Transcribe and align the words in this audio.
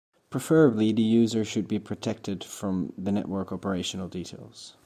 Preferably, 0.31 0.91
the 0.91 1.03
user 1.03 1.45
should 1.45 1.67
be 1.67 1.77
protected 1.77 2.43
from 2.43 2.91
the 2.97 3.11
network 3.11 3.51
operational 3.51 4.07
details. 4.07 4.75